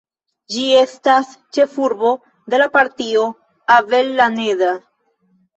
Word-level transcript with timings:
Ĝi 0.53 0.63
estas 0.77 1.29
ĉefurbo 1.57 2.13
de 2.53 2.63
la 2.63 2.69
Partio 2.79 3.29
Avellaneda. 3.79 4.73